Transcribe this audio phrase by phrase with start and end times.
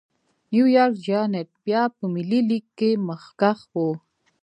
[0.51, 3.75] نیویارک جېانټ بیا په ملي لېګ کې مخکښ و.